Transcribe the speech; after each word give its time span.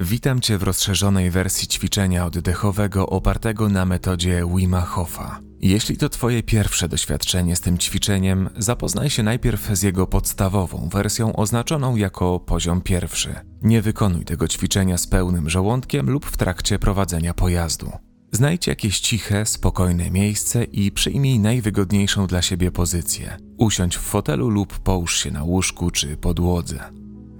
Witam 0.00 0.40
Cię 0.40 0.58
w 0.58 0.62
rozszerzonej 0.62 1.30
wersji 1.30 1.68
ćwiczenia 1.68 2.26
oddechowego 2.26 3.06
opartego 3.06 3.68
na 3.68 3.84
metodzie 3.84 4.42
Wima 4.56 4.80
Hofa. 4.80 5.40
Jeśli 5.60 5.96
to 5.96 6.08
Twoje 6.08 6.42
pierwsze 6.42 6.88
doświadczenie 6.88 7.56
z 7.56 7.60
tym 7.60 7.78
ćwiczeniem, 7.78 8.50
zapoznaj 8.56 9.10
się 9.10 9.22
najpierw 9.22 9.70
z 9.72 9.82
jego 9.82 10.06
podstawową 10.06 10.88
wersją 10.92 11.36
oznaczoną 11.36 11.96
jako 11.96 12.40
poziom 12.40 12.80
pierwszy. 12.80 13.34
Nie 13.62 13.82
wykonuj 13.82 14.24
tego 14.24 14.48
ćwiczenia 14.48 14.98
z 14.98 15.06
pełnym 15.06 15.50
żołądkiem 15.50 16.10
lub 16.10 16.26
w 16.26 16.36
trakcie 16.36 16.78
prowadzenia 16.78 17.34
pojazdu. 17.34 17.92
Znajdź 18.32 18.66
jakieś 18.66 19.00
ciche, 19.00 19.46
spokojne 19.46 20.10
miejsce 20.10 20.64
i 20.64 20.92
przyjmij 20.92 21.38
najwygodniejszą 21.38 22.26
dla 22.26 22.42
siebie 22.42 22.70
pozycję. 22.70 23.36
Usiądź 23.58 23.96
w 23.96 24.00
fotelu 24.00 24.48
lub 24.48 24.78
połóż 24.78 25.18
się 25.18 25.30
na 25.30 25.44
łóżku 25.44 25.90
czy 25.90 26.16
podłodze. 26.16 26.78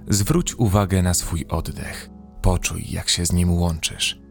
Zwróć 0.07 0.55
uwagę 0.55 1.01
na 1.01 1.13
swój 1.13 1.45
oddech. 1.49 2.16
Poczuj, 2.47 2.85
jak 2.89 3.09
się 3.09 3.25
z 3.25 3.31
nim 3.31 3.53
łączysz. 3.53 4.21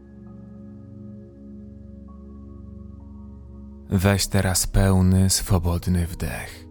Weź 3.89 4.27
teraz 4.27 4.67
pełny, 4.67 5.29
swobodny 5.29 6.07
wdech. 6.07 6.67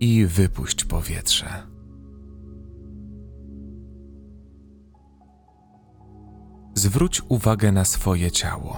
I 0.00 0.26
wypuść 0.26 0.84
powietrze. 0.84 1.66
Zwróć 6.74 7.22
uwagę 7.28 7.72
na 7.72 7.84
swoje 7.84 8.30
ciało. 8.30 8.76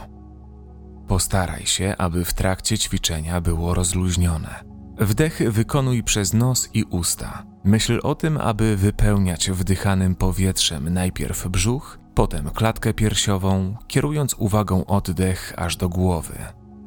Postaraj 1.09 1.67
się, 1.67 1.95
aby 1.99 2.25
w 2.25 2.35
trakcie 2.35 2.79
ćwiczenia 2.79 3.41
było 3.41 3.75
rozluźnione. 3.75 4.65
Wdechy 4.99 5.51
wykonuj 5.51 6.03
przez 6.03 6.35
nos 6.35 6.71
i 6.75 6.85
usta. 6.85 7.50
Myśl 7.65 8.01
o 8.03 8.15
tym, 8.15 8.37
aby 8.37 8.77
wypełniać 8.77 9.51
wdychanym 9.51 10.15
powietrzem 10.15 10.95
najpierw 10.95 11.49
brzuch, 11.49 11.99
potem 12.15 12.51
klatkę 12.51 12.95
piersiową, 12.95 13.77
kierując 13.89 14.35
uwagą 14.39 14.87
oddech 14.87 15.53
aż 15.57 15.77
do 15.77 15.89
głowy. 15.89 16.35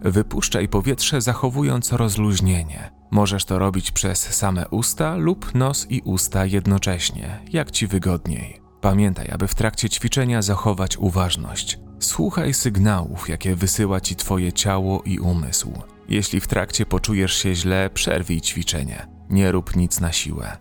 Wypuszczaj 0.01 0.67
powietrze, 0.67 1.21
zachowując 1.21 1.91
rozluźnienie. 1.91 2.91
Możesz 3.11 3.45
to 3.45 3.59
robić 3.59 3.91
przez 3.91 4.19
same 4.19 4.69
usta 4.69 5.15
lub 5.15 5.55
nos 5.55 5.91
i 5.91 6.01
usta 6.01 6.45
jednocześnie, 6.45 7.39
jak 7.51 7.71
ci 7.71 7.87
wygodniej. 7.87 8.61
Pamiętaj, 8.81 9.29
aby 9.31 9.47
w 9.47 9.55
trakcie 9.55 9.89
ćwiczenia 9.89 10.41
zachować 10.41 10.97
uważność. 10.97 11.79
Słuchaj 11.99 12.53
sygnałów, 12.53 13.29
jakie 13.29 13.55
wysyła 13.55 14.01
ci 14.01 14.15
Twoje 14.15 14.53
ciało 14.53 15.01
i 15.05 15.19
umysł. 15.19 15.73
Jeśli 16.09 16.39
w 16.39 16.47
trakcie 16.47 16.85
poczujesz 16.85 17.33
się 17.33 17.55
źle, 17.55 17.89
przerwij 17.93 18.41
ćwiczenie. 18.41 19.12
Nie 19.33 19.51
rób 19.51 19.75
nic 19.75 19.99
na 19.99 20.11
siłę. 20.11 20.57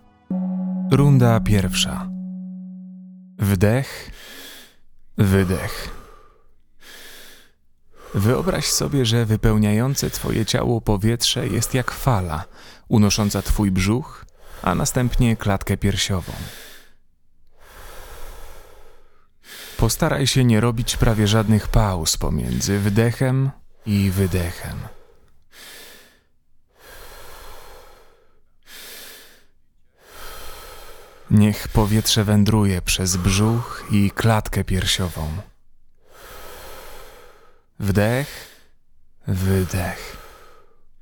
Runda 0.90 1.40
pierwsza. 1.40 2.08
Wdech, 3.38 4.10
wydech. 5.18 5.90
Wyobraź 8.14 8.66
sobie, 8.66 9.06
że 9.06 9.26
wypełniające 9.26 10.10
Twoje 10.10 10.46
ciało 10.46 10.80
powietrze 10.80 11.46
jest 11.48 11.74
jak 11.74 11.90
fala, 11.90 12.44
unosząca 12.88 13.42
Twój 13.42 13.70
brzuch, 13.70 14.24
a 14.62 14.74
następnie 14.74 15.36
klatkę 15.36 15.76
piersiową. 15.76 16.32
Postaraj 19.76 20.26
się 20.26 20.44
nie 20.44 20.60
robić 20.60 20.96
prawie 20.96 21.26
żadnych 21.26 21.68
pauz 21.68 22.16
pomiędzy 22.16 22.78
wdechem 22.78 23.50
i 23.86 24.10
wydechem. 24.10 25.01
Niech 31.32 31.68
powietrze 31.68 32.24
wędruje 32.24 32.82
przez 32.82 33.16
brzuch 33.16 33.84
i 33.90 34.10
klatkę 34.10 34.64
piersiową. 34.64 35.28
Wdech, 37.80 38.48
wydech, 39.26 40.16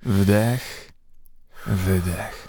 wdech, 0.03 0.93
wydech. 1.67 2.49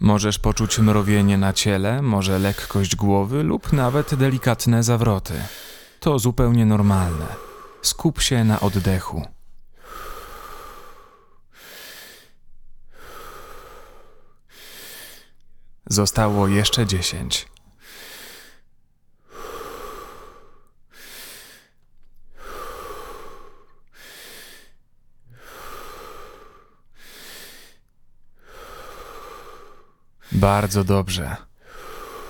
Możesz 0.00 0.38
poczuć 0.38 0.78
mrowienie 0.78 1.38
na 1.38 1.52
ciele, 1.52 2.02
może 2.02 2.38
lekkość 2.38 2.96
głowy 2.96 3.42
lub 3.42 3.72
nawet 3.72 4.14
delikatne 4.14 4.82
zawroty. 4.82 5.34
To 6.00 6.18
zupełnie 6.18 6.66
normalne. 6.66 7.26
Skup 7.82 8.20
się 8.20 8.44
na 8.44 8.60
oddechu. 8.60 9.26
Zostało 15.92 16.48
jeszcze 16.48 16.86
dziesięć. 16.86 17.48
Bardzo 30.32 30.84
dobrze. 30.84 31.36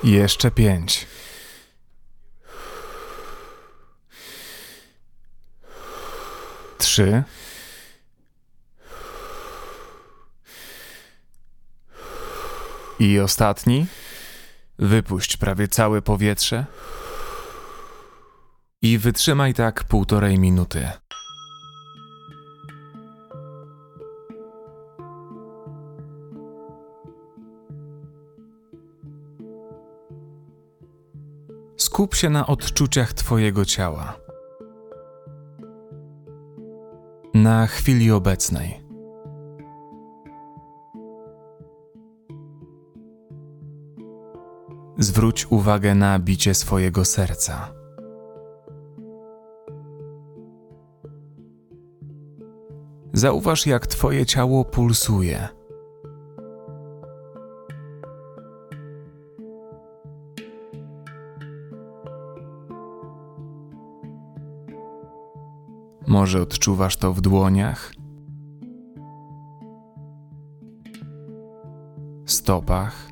Jeszcze 0.05 0.51
pięć. 0.51 1.07
Trzy. 6.79 7.23
I 13.03 13.21
ostatni. 13.21 13.87
Wypuść 14.79 15.37
prawie 15.37 15.69
całe 15.69 16.03
powietrze. 16.03 16.67
I 18.83 18.99
wytrzymaj 18.99 19.55
tak 19.55 19.85
półtorej 19.85 20.39
minuty. 20.39 20.89
Skup 31.77 32.15
się 32.15 32.31
na 32.31 32.47
odczuciach 32.47 33.13
Twojego 33.13 33.65
ciała. 33.65 34.17
Na 37.35 37.67
chwili 37.67 38.11
obecnej. 38.11 38.82
Zwróć 45.03 45.47
uwagę 45.51 45.95
na 45.95 46.19
bicie 46.19 46.55
swojego 46.55 47.05
serca. 47.05 47.73
Zauważ, 53.13 53.67
jak 53.67 53.87
Twoje 53.87 54.27
ciało 54.27 54.65
pulsuje. 54.65 55.49
Może 66.07 66.43
odczuwasz 66.43 66.97
to 66.97 67.13
w 67.13 67.21
dłoniach, 67.21 67.95
stopach, 72.27 73.12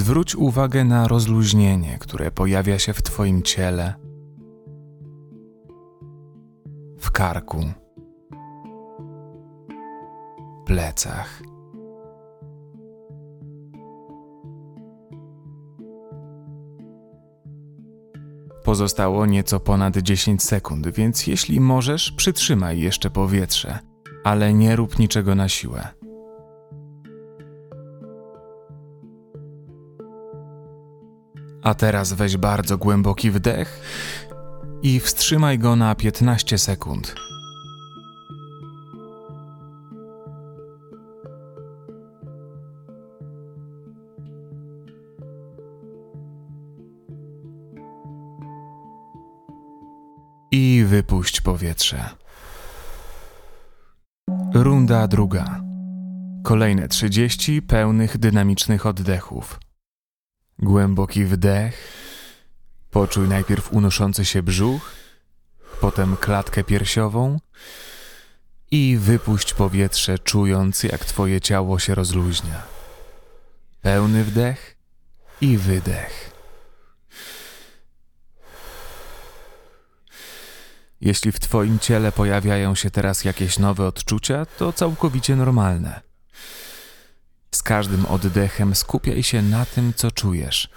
Zwróć 0.00 0.36
uwagę 0.36 0.84
na 0.84 1.08
rozluźnienie, 1.08 1.98
które 2.00 2.30
pojawia 2.30 2.78
się 2.78 2.92
w 2.92 3.02
Twoim 3.02 3.42
ciele, 3.42 3.94
w 6.98 7.10
karku, 7.10 7.64
plecach. 10.66 11.42
Pozostało 18.64 19.26
nieco 19.26 19.60
ponad 19.60 19.96
10 19.96 20.42
sekund, 20.42 20.88
więc 20.88 21.26
jeśli 21.26 21.60
możesz, 21.60 22.12
przytrzymaj 22.12 22.80
jeszcze 22.80 23.10
powietrze, 23.10 23.78
ale 24.24 24.54
nie 24.54 24.76
rób 24.76 24.98
niczego 24.98 25.34
na 25.34 25.48
siłę. 25.48 25.99
A 31.62 31.74
teraz 31.74 32.12
weź 32.12 32.36
bardzo 32.36 32.78
głęboki 32.78 33.30
wdech 33.30 33.80
i 34.82 35.00
wstrzymaj 35.00 35.58
go 35.58 35.76
na 35.76 35.94
15 35.94 36.58
sekund. 36.58 37.14
I 50.52 50.84
wypuść 50.86 51.40
powietrze. 51.40 52.08
Runda 54.54 55.08
druga. 55.08 55.60
Kolejne 56.42 56.88
30 56.88 57.62
pełnych, 57.62 58.18
dynamicznych 58.18 58.86
oddechów. 58.86 59.60
Głęboki 60.62 61.24
wdech. 61.24 62.00
Poczuj 62.90 63.28
najpierw 63.28 63.72
unoszący 63.72 64.24
się 64.24 64.42
brzuch, 64.42 64.92
potem 65.80 66.16
klatkę 66.16 66.64
piersiową 66.64 67.40
i 68.70 68.96
wypuść 69.00 69.54
powietrze, 69.54 70.18
czując 70.18 70.82
jak 70.82 71.04
Twoje 71.04 71.40
ciało 71.40 71.78
się 71.78 71.94
rozluźnia. 71.94 72.62
Pełny 73.82 74.24
wdech 74.24 74.76
i 75.40 75.58
wydech. 75.58 76.30
Jeśli 81.00 81.32
w 81.32 81.40
Twoim 81.40 81.78
ciele 81.78 82.12
pojawiają 82.12 82.74
się 82.74 82.90
teraz 82.90 83.24
jakieś 83.24 83.58
nowe 83.58 83.86
odczucia, 83.86 84.46
to 84.46 84.72
całkowicie 84.72 85.36
normalne. 85.36 86.09
Z 87.54 87.62
każdym 87.62 88.06
oddechem 88.06 88.74
skupiaj 88.74 89.22
się 89.22 89.42
na 89.42 89.66
tym, 89.66 89.94
co 89.96 90.10
czujesz. 90.10 90.68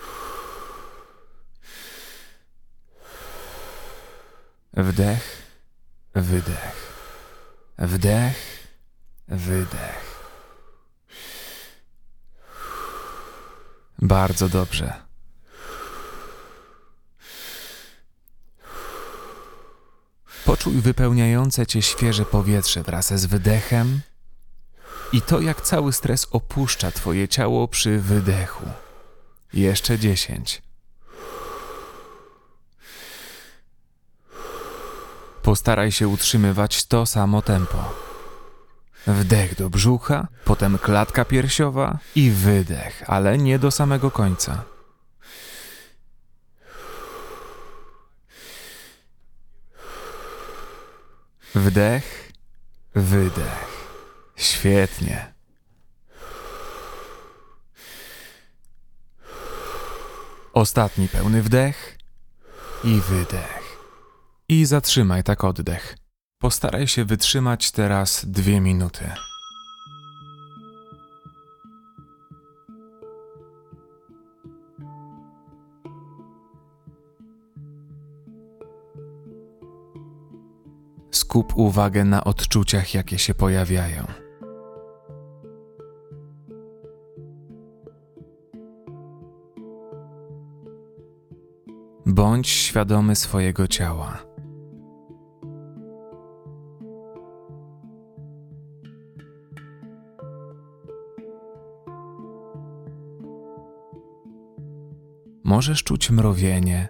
Wdech, 4.74 5.42
wydech. 6.16 6.94
Wdech, 7.78 8.68
wydech. 9.28 10.14
Bardzo 14.00 14.50
dobrze. 14.50 14.94
Poczuj 20.46 20.74
wypełniające 20.74 21.66
cię 21.66 21.82
świeże 21.82 22.26
powietrze 22.26 22.84
wraz 22.84 23.14
z 23.14 23.26
wydechem 23.26 24.02
i 25.14 25.22
to, 25.22 25.42
jak 25.42 25.62
cały 25.62 25.94
stres 25.94 26.28
opuszcza 26.32 26.92
twoje 26.92 27.28
ciało 27.28 27.68
przy 27.68 28.00
wydechu. 28.00 28.66
Jeszcze 29.54 30.00
dziesięć. 30.00 30.62
Postaraj 35.42 35.92
się 35.92 36.08
utrzymywać 36.08 36.86
to 36.86 37.06
samo 37.06 37.42
tempo. 37.42 37.94
Wdech 39.08 39.56
do 39.56 39.70
brzucha, 39.70 40.28
potem 40.46 40.78
klatka 40.78 41.26
piersiowa 41.26 41.98
i 42.16 42.32
wydech, 42.32 43.04
ale 43.08 43.38
nie 43.38 43.60
do 43.60 43.72
samego 43.72 44.12
końca. 44.12 44.64
Wdech, 51.56 52.32
wydech. 52.96 53.73
Świetnie. 54.36 55.34
Ostatni 60.54 61.08
pełny 61.08 61.42
wdech 61.42 61.98
i 62.84 63.02
wydech. 63.02 63.78
I 64.50 64.66
zatrzymaj 64.66 65.24
tak 65.24 65.44
oddech. 65.44 65.98
Postaraj 66.42 66.88
się 66.88 67.06
wytrzymać 67.06 67.72
teraz 67.72 68.26
dwie 68.26 68.62
minuty. 68.62 69.12
Skup 81.12 81.54
uwagę 81.56 82.06
na 82.06 82.24
odczuciach, 82.24 82.94
jakie 82.94 83.20
się 83.20 83.34
pojawiają. 83.34 84.23
Bądź 92.34 92.50
świadomy 92.50 93.16
swojego 93.16 93.68
ciała. 93.68 94.18
Możesz 105.44 105.84
czuć 105.84 106.12
mrowienie, 106.12 106.90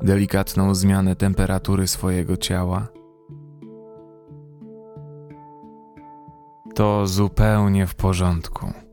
delikatną 0.00 0.74
zmianę 0.74 1.16
temperatury 1.16 1.88
swojego 1.88 2.36
ciała. 2.36 2.88
To 6.74 7.06
zupełnie 7.06 7.86
w 7.86 7.94
porządku. 7.94 8.85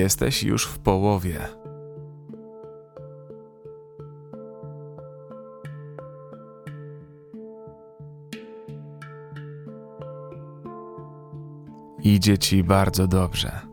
Jesteś 0.00 0.42
już 0.42 0.66
w 0.66 0.78
połowie. 0.78 1.38
Idzie 12.02 12.38
ci 12.38 12.64
bardzo 12.64 13.06
dobrze. 13.06 13.69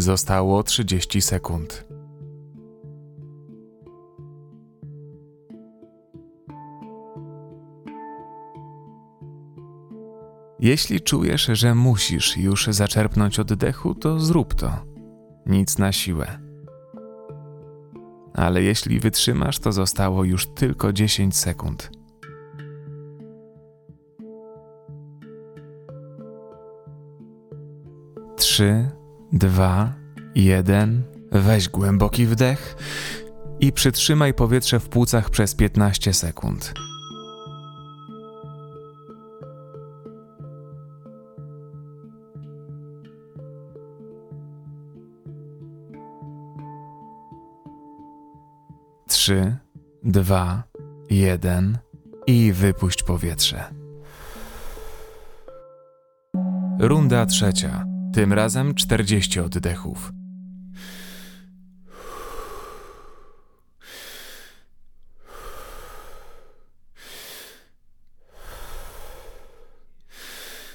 Zostało 0.00 0.62
30 0.62 1.20
sekund. 1.20 1.84
Jeśli 10.58 11.00
czujesz, 11.00 11.50
że 11.52 11.74
musisz 11.74 12.36
już 12.36 12.66
zaczerpnąć 12.66 13.38
oddechu, 13.38 13.94
to 13.94 14.20
zrób 14.20 14.54
to. 14.54 14.72
Nic 15.46 15.78
na 15.78 15.92
siłę. 15.92 16.38
Ale 18.34 18.62
jeśli 18.62 19.00
wytrzymasz, 19.00 19.58
to 19.58 19.72
zostało 19.72 20.24
już 20.24 20.46
tylko 20.46 20.92
10 20.92 21.36
sekund. 21.36 21.90
Trzy, 28.36 28.99
dwa, 29.32 29.92
jeden. 30.34 31.02
Weź 31.32 31.68
głęboki 31.68 32.26
wdech 32.26 32.76
i 33.60 33.72
przytrzymaj 33.72 34.34
powietrze 34.34 34.80
w 34.80 34.88
płucach 34.88 35.30
przez 35.30 35.54
15 35.54 36.12
sekund. 36.12 36.74
Trzy, 49.08 49.56
dwa, 50.04 50.62
jeden 51.10 51.78
i 52.26 52.52
wypuść 52.52 53.02
powietrze. 53.02 53.64
Runda 56.78 57.26
trzecia. 57.26 57.89
Tym 58.20 58.32
razem 58.32 58.74
40 58.74 59.40
oddechów. 59.40 60.12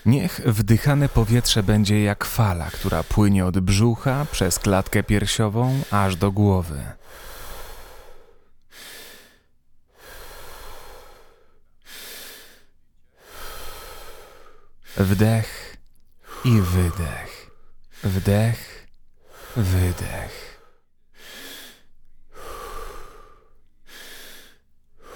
Niech 0.06 0.42
wdychane 0.46 1.10
powietrze 1.10 1.64
będzie 1.64 2.04
jak 2.04 2.26
fala, 2.26 2.72
która 2.72 3.04
płynie 3.04 3.46
od 3.46 3.60
brzucha 3.60 4.26
przez 4.32 4.60
klatkę 4.60 5.04
piersiową 5.04 5.80
aż 5.92 6.16
do 6.16 6.32
głowy. 6.32 6.82
Wdech 14.98 15.78
i 16.46 16.62
wydech. 16.62 17.35
Wdech, 18.04 18.88
wydech. 19.56 20.62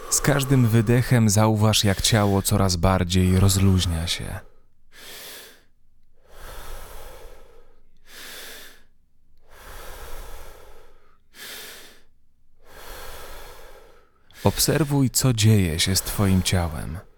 Z 0.09 0.21
każdym 0.21 0.67
wydechem 0.67 1.29
zauważ, 1.29 1.83
jak 1.83 2.01
ciało 2.01 2.41
coraz 2.41 2.75
bardziej 2.75 3.39
rozluźnia 3.39 4.07
się. 4.07 4.39
Obserwuj, 14.43 15.09
co 15.09 15.33
dzieje 15.33 15.79
się 15.79 15.95
z 15.95 16.01
Twoim 16.01 16.43
ciałem. 16.43 17.08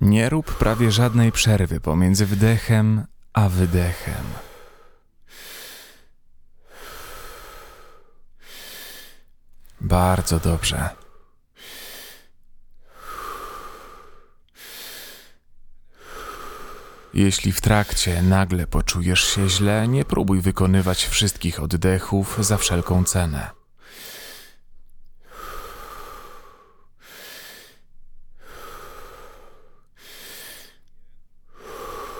Nie 0.00 0.28
rób 0.28 0.54
prawie 0.54 0.92
żadnej 0.92 1.32
przerwy 1.32 1.80
pomiędzy 1.80 2.26
wdechem 2.26 3.06
a 3.32 3.48
wydechem. 3.48 4.24
Bardzo 9.80 10.40
dobrze. 10.40 10.88
Jeśli 17.14 17.52
w 17.52 17.60
trakcie 17.60 18.22
nagle 18.22 18.66
poczujesz 18.66 19.24
się 19.24 19.48
źle, 19.48 19.88
nie 19.88 20.04
próbuj 20.04 20.40
wykonywać 20.40 21.04
wszystkich 21.04 21.60
oddechów 21.60 22.38
za 22.40 22.56
wszelką 22.56 23.04
cenę. 23.04 23.50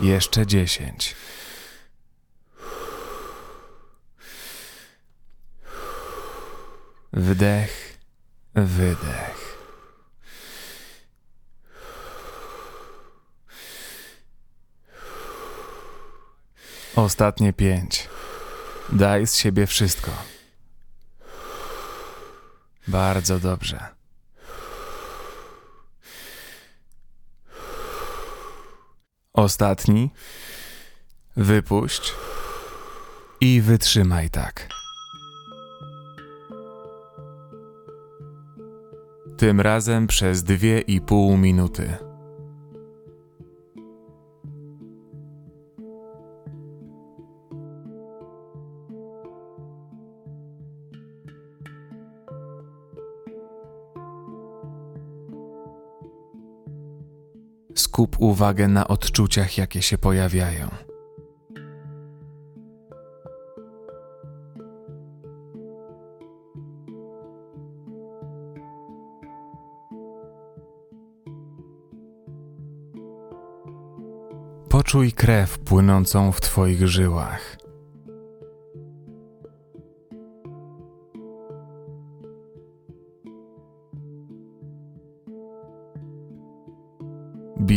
Jeszcze 0.06 0.46
dziesięć. 0.46 1.16
Wdech, 7.12 7.98
wydech. 8.54 9.58
Ostatnie 16.96 17.52
pięć. 17.52 18.08
Daj 18.92 19.26
z 19.26 19.34
siebie 19.34 19.66
wszystko. 19.66 20.10
Bardzo 22.88 23.38
dobrze. 23.38 23.95
Ostatni. 29.36 30.10
Wypuść. 31.36 32.12
I 33.40 33.60
wytrzymaj 33.60 34.30
tak. 34.30 34.68
Tym 39.36 39.60
razem 39.60 40.06
przez 40.06 40.42
dwie 40.42 40.80
i 40.80 41.00
pół 41.00 41.36
minuty. 41.36 41.96
Skup 58.06 58.20
uwagę 58.20 58.68
na 58.68 58.88
odczuciach, 58.88 59.58
jakie 59.58 59.82
się 59.82 59.98
pojawiają. 59.98 60.68
Poczuj 74.68 75.12
krew 75.12 75.58
płynącą 75.58 76.32
w 76.32 76.40
Twoich 76.40 76.88
żyłach. 76.88 77.55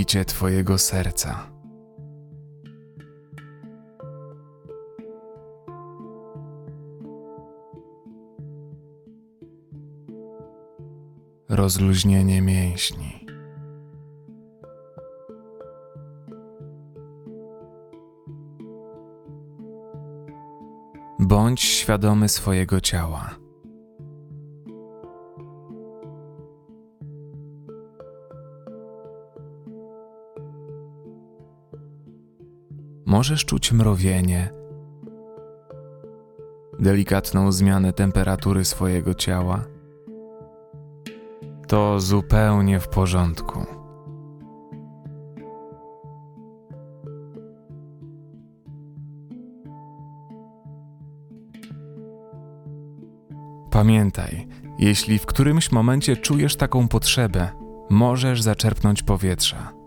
Bicie 0.10 0.25
Twojego 0.25 0.78
serca. 0.78 1.50
Rozluźnienie 11.50 12.42
mięśni. 12.42 13.25
Bądź 21.20 21.62
świadomy 21.62 22.30
swojego 22.30 22.82
ciała. 22.82 23.38
Możesz 33.19 33.45
czuć 33.45 33.71
mrowienie, 33.71 34.49
delikatną 36.79 37.51
zmianę 37.51 37.93
temperatury 37.93 38.65
swojego 38.65 39.13
ciała. 39.13 39.65
To 41.67 41.99
zupełnie 41.99 42.79
w 42.79 42.88
porządku. 42.88 43.65
Pamiętaj, 53.71 54.47
jeśli 54.77 55.19
w 55.19 55.25
którymś 55.25 55.71
momencie 55.71 56.17
czujesz 56.17 56.55
taką 56.55 56.88
potrzebę, 56.88 57.49
możesz 57.89 58.41
zaczerpnąć 58.41 59.03
powietrza. 59.03 59.78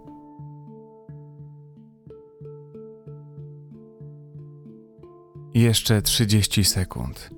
Jeszcze 5.73 6.03
30 6.03 6.65
sekund. 6.65 7.31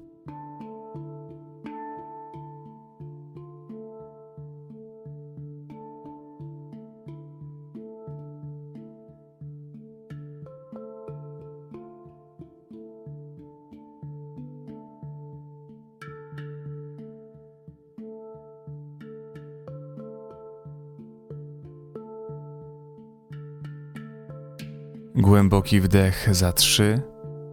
Głęboki 25.15 25.81
wdech 25.81 26.29
za 26.35 26.53
3, 26.53 27.03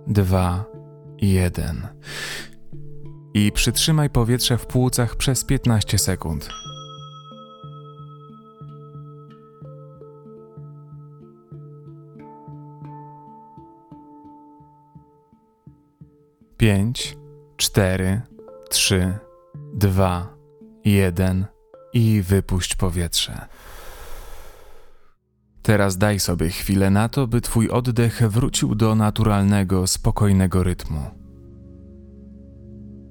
2, 0.08 0.71
1. 1.22 1.88
I 3.34 3.52
przytrzymaj 3.52 4.10
powietrze 4.10 4.58
w 4.58 4.66
płucach 4.66 5.16
przez 5.16 5.44
15 5.44 5.98
sekund. 5.98 6.50
Pięć, 16.58 17.18
cztery, 17.58 18.22
trzy, 18.70 19.18
dwa, 19.74 20.36
jeden 20.86 21.46
i 21.94 22.22
wypuść 22.22 22.76
powietrze. 22.76 23.48
Teraz 25.62 25.98
daj 25.98 26.20
sobie 26.20 26.50
chwilę 26.50 26.90
na 26.90 27.10
to, 27.10 27.28
by 27.28 27.42
twój 27.42 27.70
oddech 27.70 28.22
wrócił 28.30 28.76
do 28.76 28.96
naturalnego, 28.96 29.88
spokojnego 29.88 30.64
rytmu. 30.64 31.02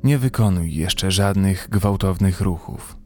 Nie 0.05 0.19
wykonuj 0.19 0.75
jeszcze 0.75 1.11
żadnych 1.11 1.69
gwałtownych 1.71 2.41
ruchów. 2.41 2.97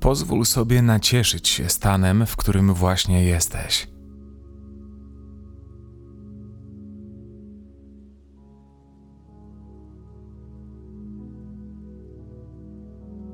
Pozwól 0.00 0.44
sobie 0.44 0.82
nacieszyć 0.82 1.48
się 1.48 1.68
stanem, 1.68 2.26
w 2.26 2.36
którym 2.36 2.74
właśnie 2.74 3.24
jesteś. 3.24 3.88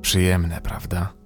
Przyjemne, 0.01 0.61
prawda? 0.61 1.26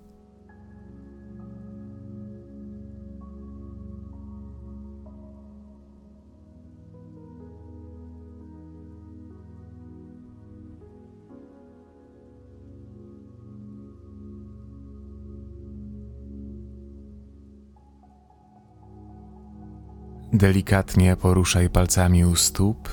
Delikatnie 20.40 21.16
poruszaj 21.16 21.70
palcami 21.70 22.25
u 22.25 22.37
stóp 22.37 22.88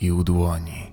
i 0.00 0.12
u 0.12 0.24
dłoni. 0.24 0.92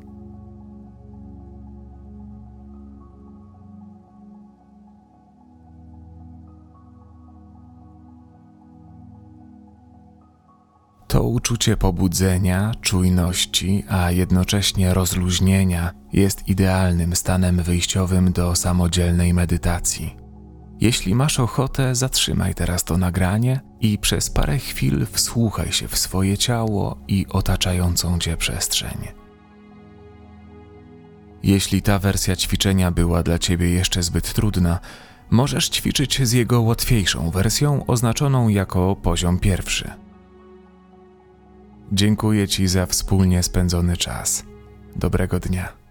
To 11.08 11.24
uczucie 11.24 11.78
pobudzenia, 11.78 12.72
czujności, 12.82 13.84
a 13.90 14.12
jednocześnie 14.12 14.94
rozluźnienia 14.94 15.92
jest 16.14 16.48
idealnym 16.48 17.16
stanem 17.16 17.64
wyjściowym 17.64 18.32
do 18.32 18.56
samodzielnej 18.56 19.34
medytacji. 19.34 20.23
Jeśli 20.82 21.16
masz 21.16 21.40
ochotę, 21.40 21.96
zatrzymaj 21.96 22.56
teraz 22.56 22.84
to 22.84 22.98
nagranie 22.98 23.62
i 23.82 23.98
przez 23.98 24.30
parę 24.30 24.58
chwil 24.58 25.06
wsłuchaj 25.12 25.72
się 25.72 25.88
w 25.88 25.98
swoje 25.98 26.38
ciało 26.38 26.98
i 27.08 27.26
otaczającą 27.30 28.20
cię 28.20 28.38
przestrzeń. 28.38 29.08
Jeśli 31.44 31.82
ta 31.82 32.00
wersja 32.00 32.36
ćwiczenia 32.36 32.92
była 32.92 33.24
dla 33.24 33.40
ciebie 33.40 33.70
jeszcze 33.70 34.04
zbyt 34.04 34.34
trudna, 34.34 34.80
możesz 35.30 35.70
ćwiczyć 35.70 36.28
z 36.28 36.32
jego 36.32 36.62
łatwiejszą 36.62 37.30
wersją 37.30 37.86
oznaczoną 37.86 38.48
jako 38.48 38.96
poziom 38.96 39.40
pierwszy. 39.40 39.92
Dziękuję 41.92 42.48
Ci 42.48 42.68
za 42.68 42.86
wspólnie 42.86 43.44
spędzony 43.44 43.98
czas. 43.98 44.44
Dobrego 44.96 45.40
dnia. 45.40 45.83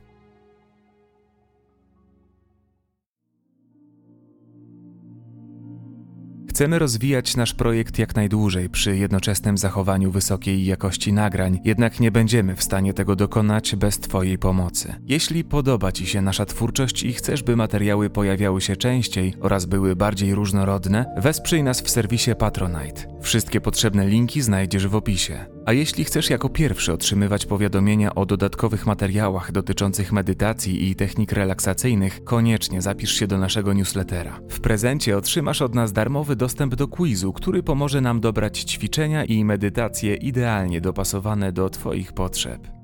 Chcemy 6.53 6.79
rozwijać 6.79 7.37
nasz 7.37 7.55
projekt 7.55 7.99
jak 7.99 8.17
najdłużej 8.17 8.71
przy 8.71 8.97
jednoczesnym 8.97 9.59
zachowaniu 9.59 10.11
wysokiej 10.11 10.65
jakości 10.65 11.13
nagrań, 11.13 11.61
jednak 11.65 12.01
nie 12.01 12.11
będziemy 12.11 12.57
w 12.57 12.63
stanie 12.63 12.95
tego 12.95 13.17
dokonać 13.17 13.77
bez 13.77 13.99
Twojej 13.99 14.39
pomocy. 14.39 14.95
Jeśli 15.07 15.45
podoba 15.45 15.93
Ci 15.93 16.07
się 16.07 16.23
nasza 16.23 16.47
twórczość 16.47 17.03
i 17.03 17.13
chcesz, 17.13 17.43
by 17.43 17.57
materiały 17.57 18.11
pojawiały 18.11 18.61
się 18.61 18.77
częściej 18.77 19.35
oraz 19.41 19.67
były 19.67 19.97
bardziej 19.97 20.35
różnorodne, 20.35 21.15
wesprzyj 21.19 21.63
nas 21.63 21.81
w 21.81 21.91
serwisie 21.91 22.31
Patronite. 22.39 23.03
Wszystkie 23.21 23.61
potrzebne 23.61 24.07
linki 24.07 24.43
znajdziesz 24.43 24.87
w 24.87 24.95
opisie. 24.95 25.47
A 25.67 25.73
jeśli 25.73 26.05
chcesz 26.05 26.31
jako 26.31 26.49
pierwszy 26.49 26.93
otrzymywać 26.93 27.47
powiadomienia 27.47 28.15
o 28.15 28.27
dodatkowych 28.27 28.87
materiałach 28.87 29.53
dotyczących 29.53 30.13
medytacji 30.13 30.91
i 30.91 30.95
technik 30.95 31.33
relaksacyjnych, 31.33 32.25
koniecznie 32.25 32.83
zapisz 32.83 33.13
się 33.13 33.27
do 33.27 33.39
naszego 33.39 33.73
newslettera. 33.73 34.41
W 34.49 34.61
prezencie 34.61 35.17
otrzymasz 35.17 35.63
od 35.63 35.75
nas 35.75 35.93
darmowy 35.93 36.37
dostęp 36.37 36.75
do 36.75 36.89
quizu, 36.89 37.33
który 37.33 37.63
pomoże 37.63 38.01
nam 38.01 38.21
dobrać 38.21 38.61
ćwiczenia 38.61 39.25
i 39.25 39.45
medytacje 39.45 40.15
idealnie 40.15 40.81
dopasowane 40.81 41.53
do 41.53 41.71
Twoich 41.71 42.13
potrzeb. 42.13 42.82